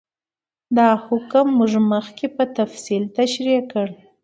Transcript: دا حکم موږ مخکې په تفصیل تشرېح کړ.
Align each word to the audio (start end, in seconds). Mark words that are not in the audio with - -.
دا 0.77 0.89
حکم 1.05 1.45
موږ 1.57 1.73
مخکې 1.93 2.25
په 2.35 2.43
تفصیل 2.57 3.03
تشرېح 3.17 3.61
کړ. 3.71 3.87